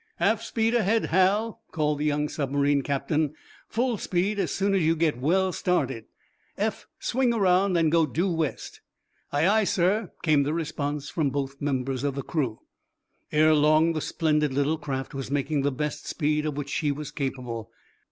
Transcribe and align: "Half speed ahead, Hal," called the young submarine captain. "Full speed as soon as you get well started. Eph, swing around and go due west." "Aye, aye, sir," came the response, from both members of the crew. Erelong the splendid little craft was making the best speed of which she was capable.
"Half 0.15 0.41
speed 0.41 0.73
ahead, 0.73 1.05
Hal," 1.13 1.61
called 1.71 1.99
the 1.99 2.05
young 2.05 2.27
submarine 2.27 2.81
captain. 2.81 3.35
"Full 3.67 3.99
speed 3.99 4.39
as 4.39 4.49
soon 4.51 4.73
as 4.73 4.81
you 4.81 4.95
get 4.95 5.19
well 5.19 5.51
started. 5.53 6.05
Eph, 6.57 6.87
swing 6.97 7.31
around 7.35 7.77
and 7.77 7.91
go 7.91 8.07
due 8.07 8.31
west." 8.33 8.81
"Aye, 9.31 9.47
aye, 9.47 9.63
sir," 9.63 10.11
came 10.23 10.41
the 10.41 10.55
response, 10.55 11.11
from 11.11 11.29
both 11.29 11.61
members 11.61 12.03
of 12.03 12.15
the 12.15 12.23
crew. 12.23 12.61
Erelong 13.31 13.93
the 13.93 14.01
splendid 14.01 14.51
little 14.55 14.79
craft 14.79 15.13
was 15.13 15.29
making 15.29 15.61
the 15.61 15.71
best 15.71 16.07
speed 16.07 16.47
of 16.47 16.57
which 16.57 16.69
she 16.71 16.91
was 16.91 17.11
capable. 17.11 17.69